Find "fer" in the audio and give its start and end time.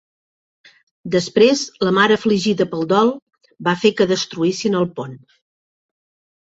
3.85-3.95